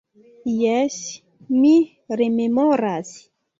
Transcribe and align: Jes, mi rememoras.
Jes, 0.51 0.97
mi 1.59 1.75
rememoras. 2.23 3.15